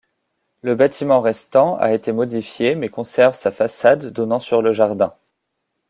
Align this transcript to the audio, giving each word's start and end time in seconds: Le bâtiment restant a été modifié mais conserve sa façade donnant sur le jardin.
Le 0.63 0.73
bâtiment 0.73 1.21
restant 1.21 1.77
a 1.77 1.93
été 1.93 2.11
modifié 2.11 2.73
mais 2.73 2.89
conserve 2.89 3.35
sa 3.35 3.51
façade 3.51 4.07
donnant 4.07 4.39
sur 4.39 4.63
le 4.63 4.73
jardin. 4.73 5.13